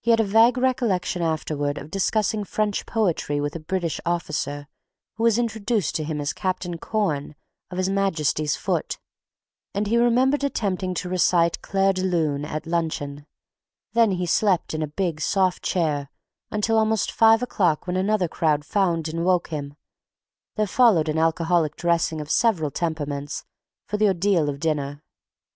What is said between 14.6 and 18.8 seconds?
in a big, soft chair until almost five o'clock when another crowd